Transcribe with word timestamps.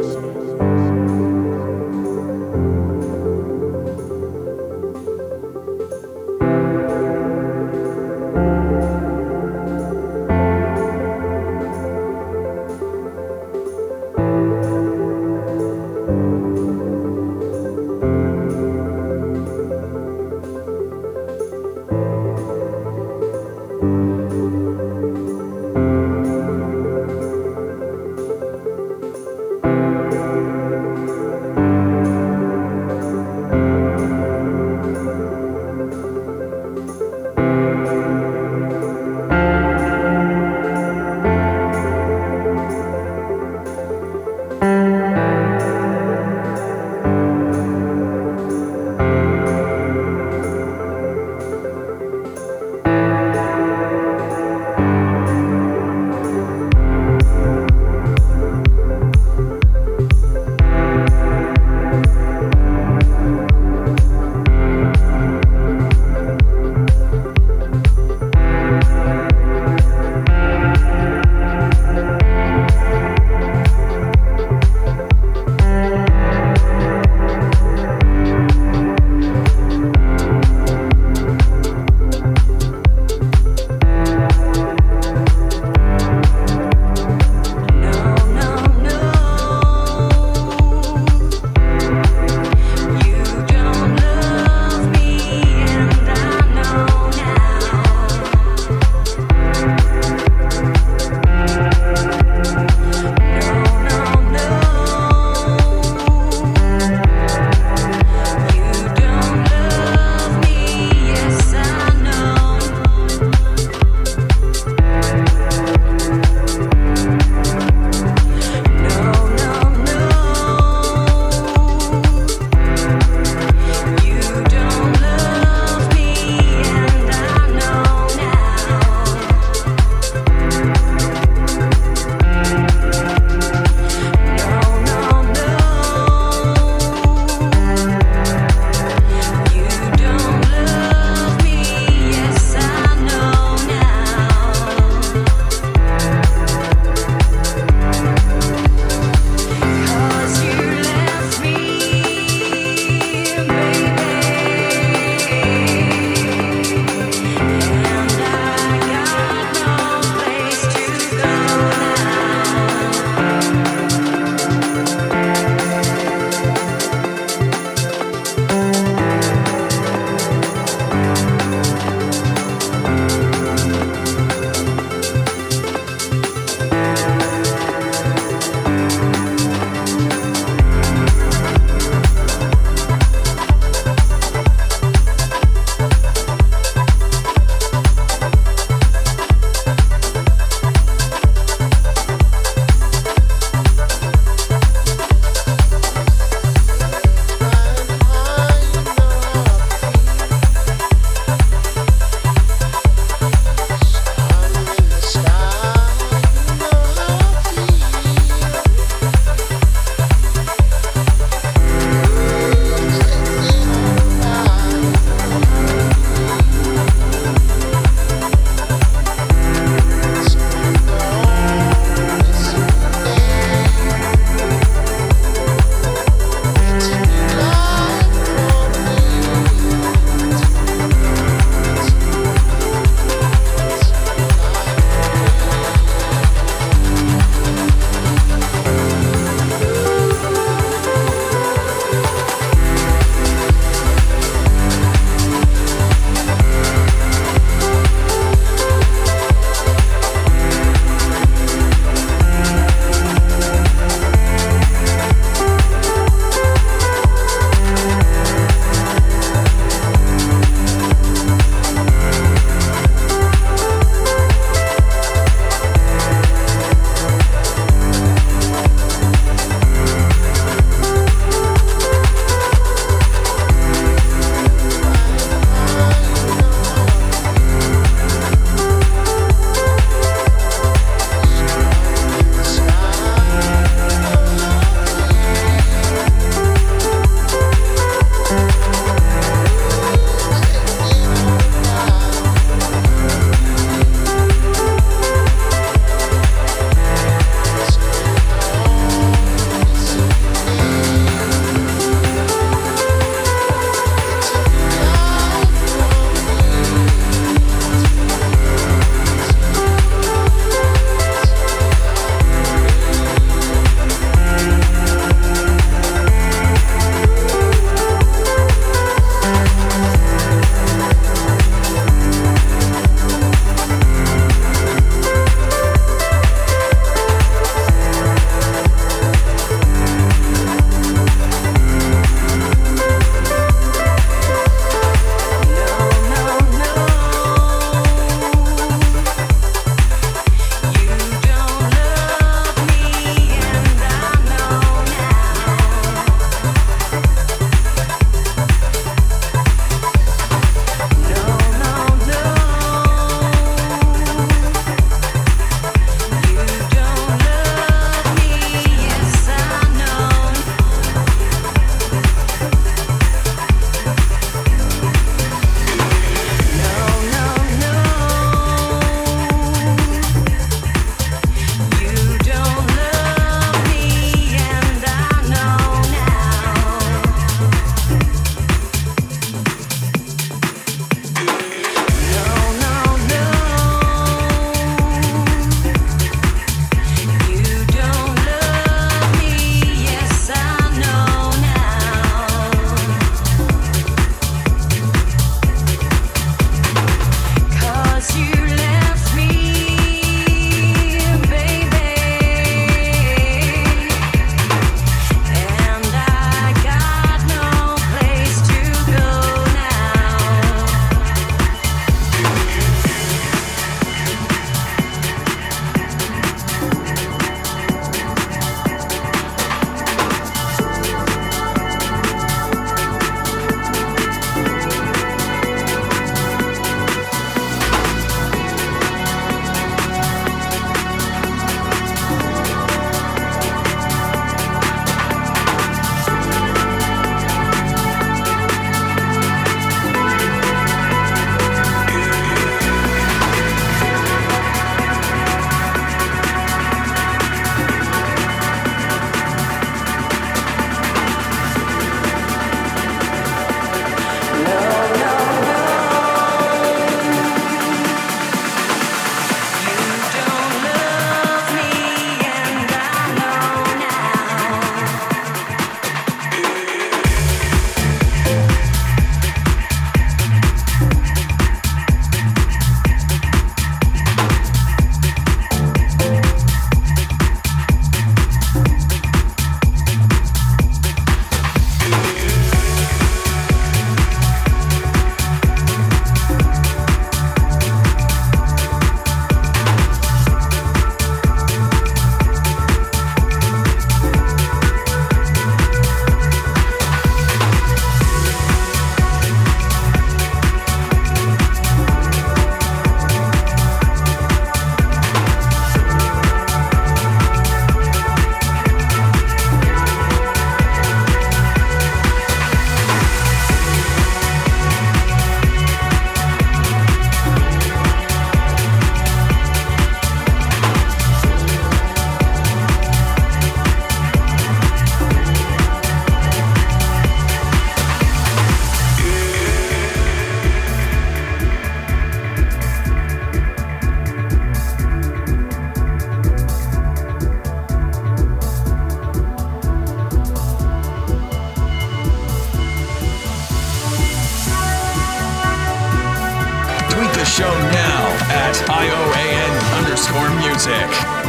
IOAN 548.69 549.53
underscore 549.79 550.31
music. 550.41 551.26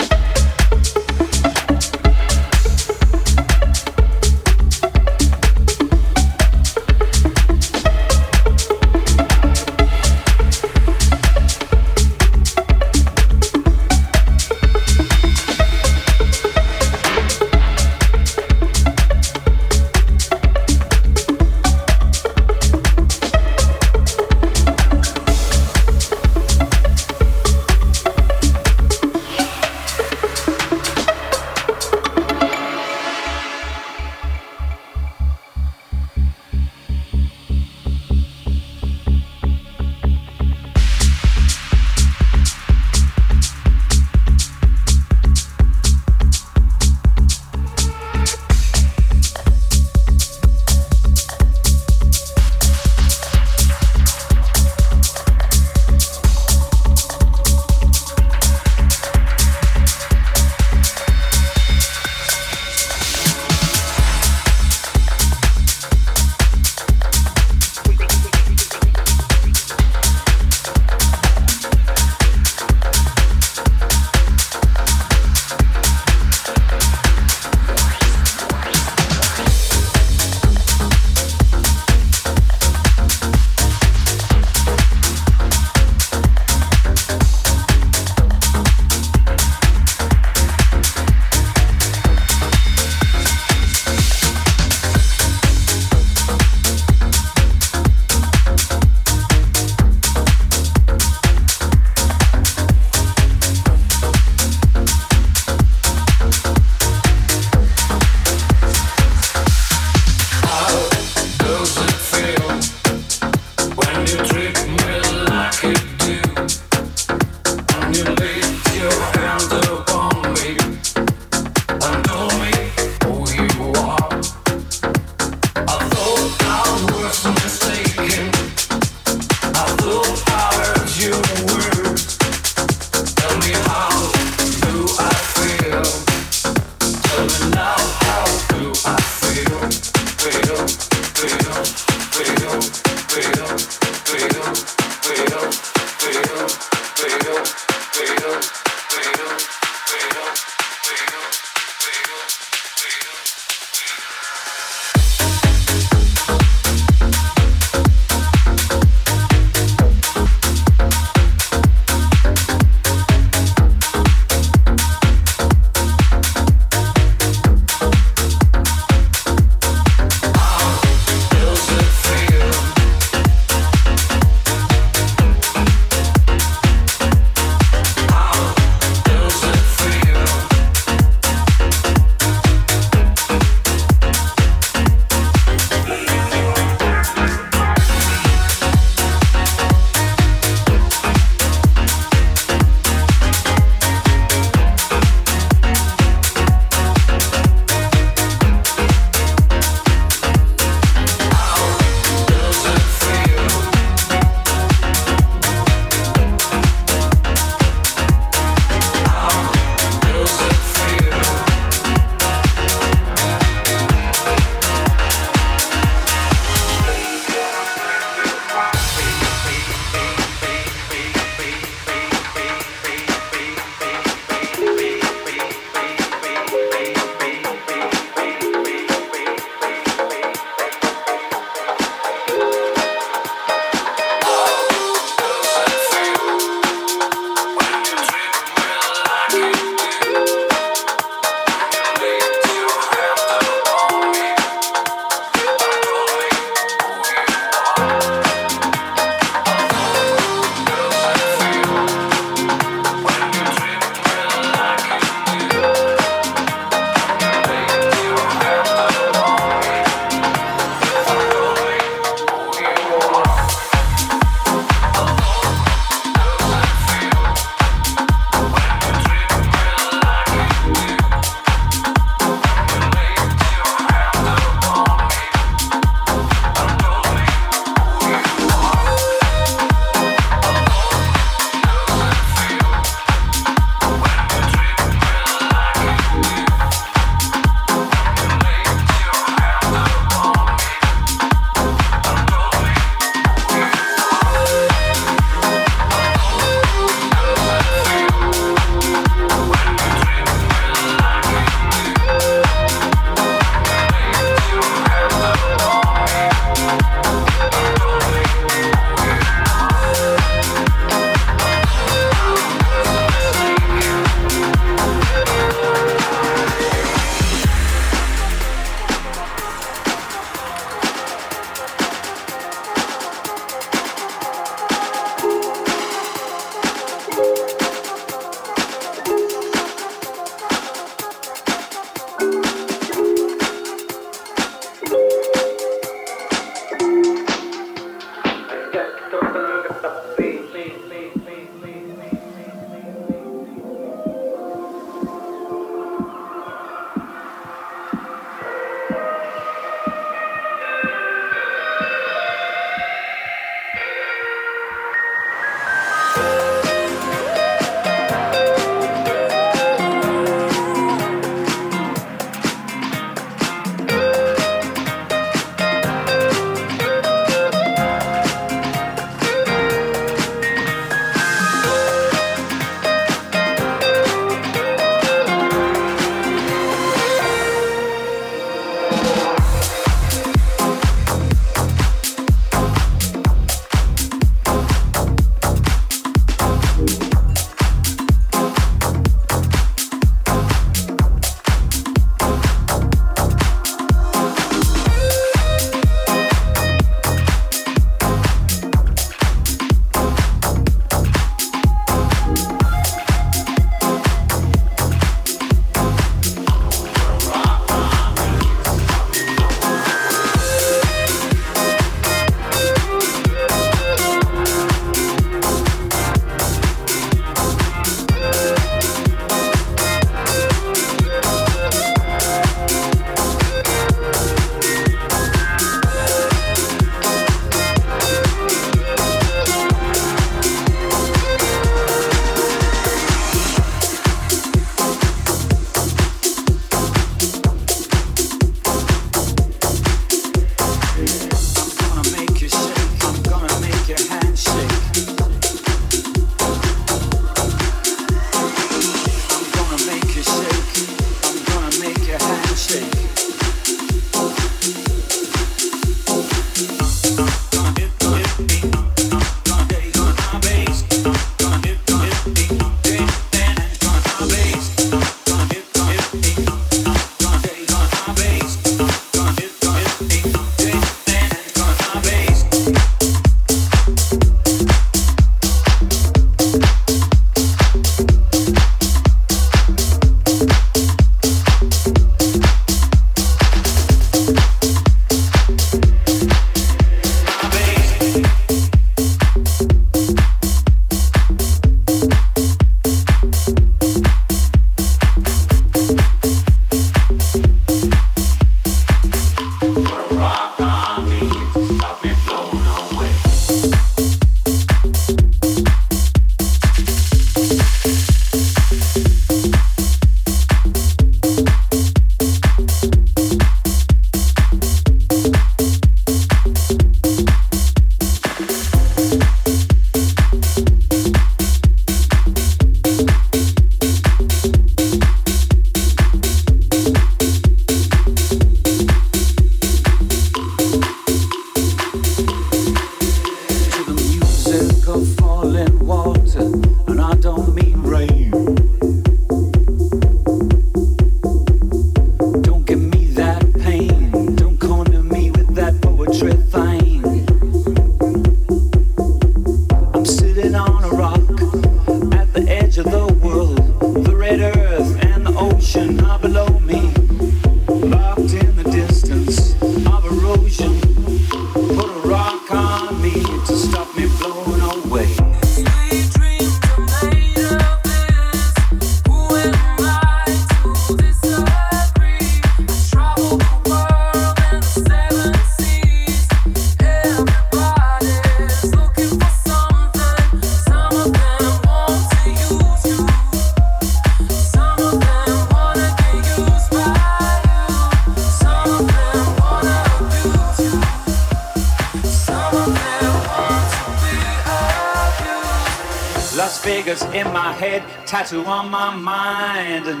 tattoo 598.24 598.44
on 598.46 598.70
my 598.70 598.94
mind. 598.94 599.86
And 599.86 600.00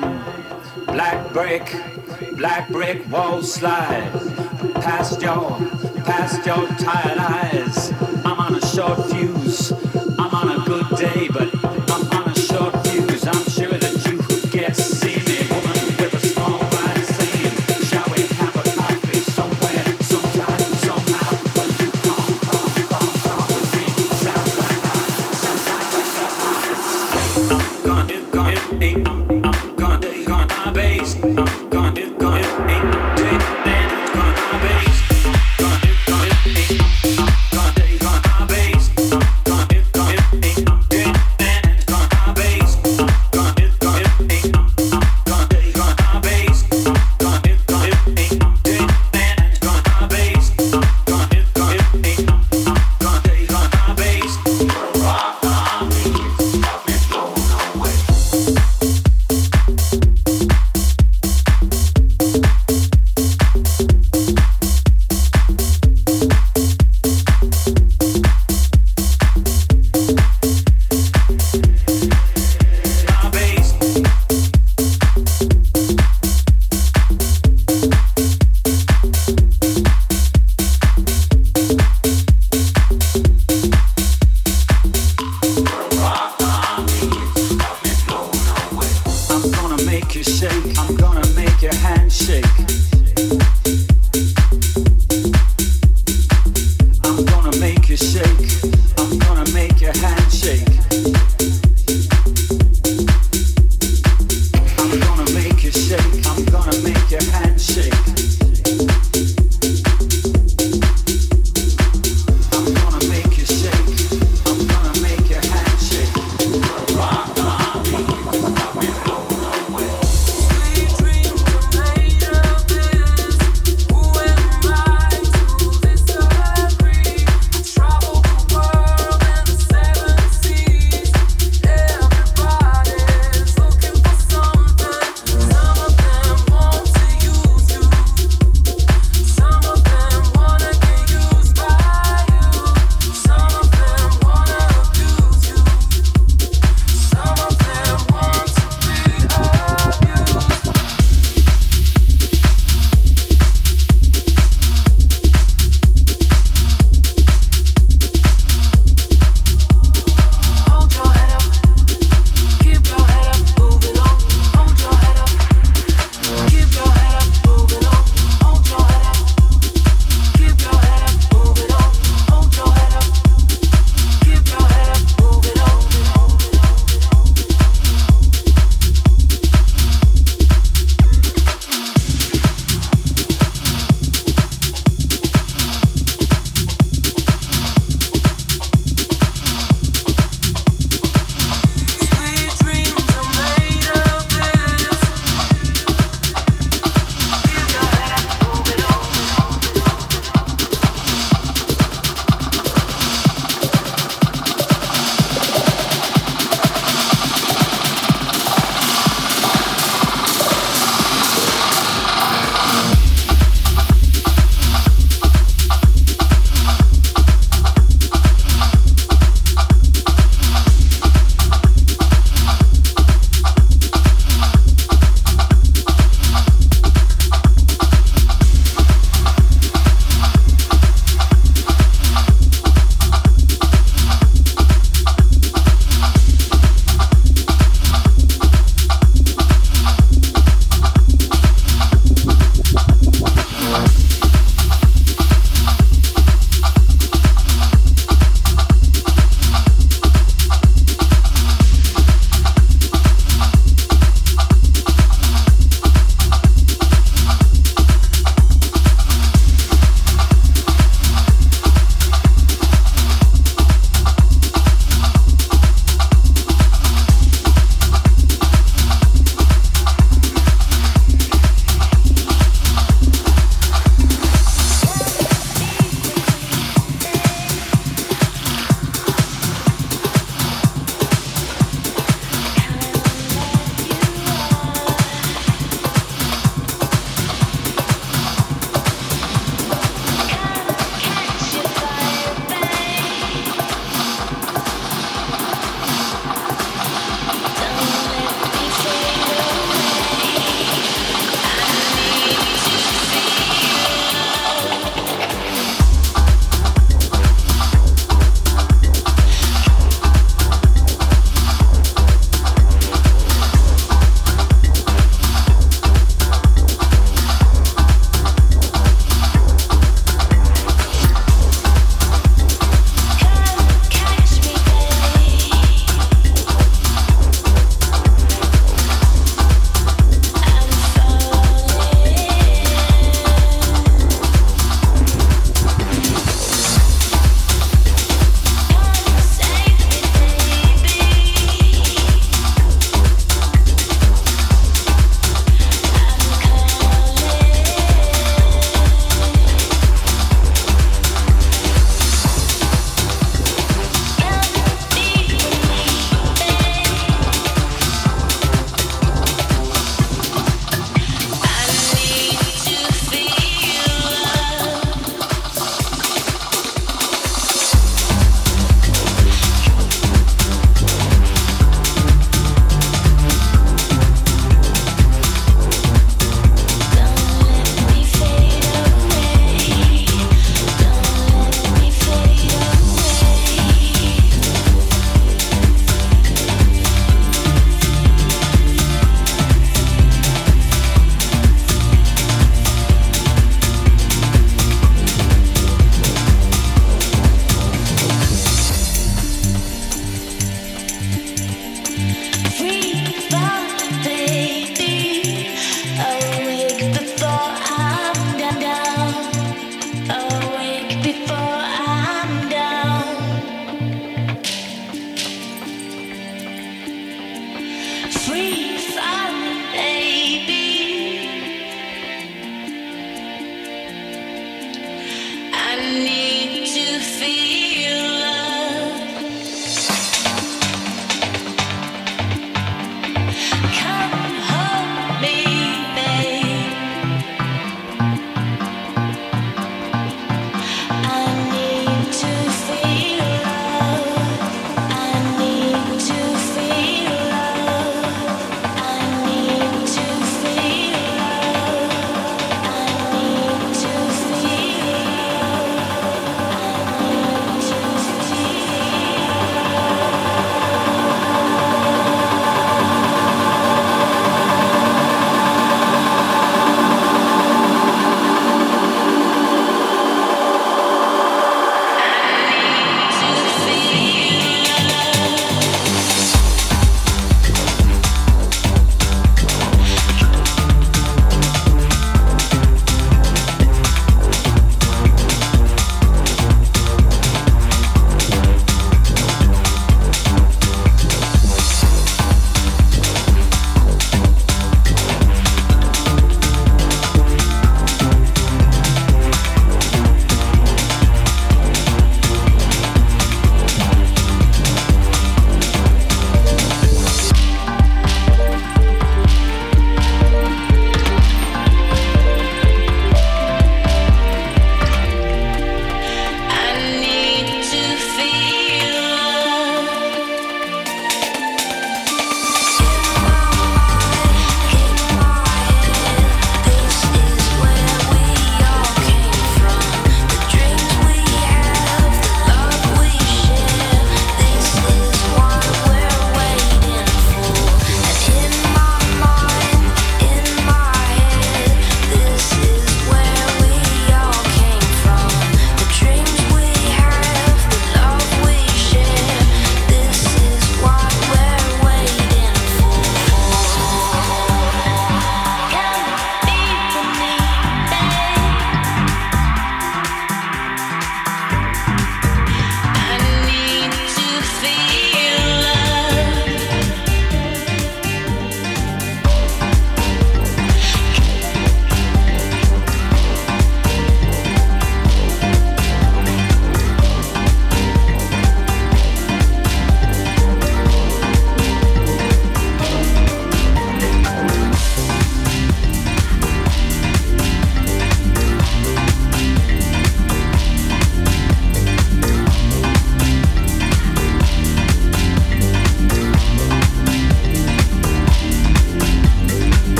black 0.86 1.30
brick, 1.32 1.74
black 2.36 2.68
brick 2.70 3.06
wall 3.10 3.42
slide 3.42 4.10
past 4.76 5.20
your 5.20 5.73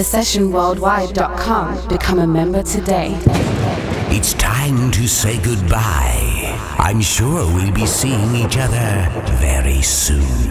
thesessionworldwide.com. 0.00 1.88
Become 1.88 2.20
a 2.20 2.26
member 2.26 2.62
today. 2.62 3.14
It's 4.08 4.32
time 4.32 4.90
to 4.92 5.06
say 5.06 5.38
goodbye. 5.42 6.56
I'm 6.78 7.02
sure 7.02 7.44
we'll 7.54 7.72
be 7.72 7.84
seeing 7.84 8.34
each 8.34 8.56
other 8.56 9.10
very 9.38 9.82
soon. 9.82 10.49